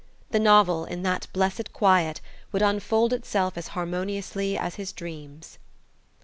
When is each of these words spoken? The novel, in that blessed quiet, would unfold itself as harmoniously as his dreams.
The 0.31 0.39
novel, 0.39 0.85
in 0.85 1.03
that 1.03 1.27
blessed 1.31 1.73
quiet, 1.73 2.21
would 2.51 2.63
unfold 2.63 3.13
itself 3.13 3.55
as 3.55 3.67
harmoniously 3.77 4.57
as 4.57 4.73
his 4.73 4.91
dreams. 4.91 5.59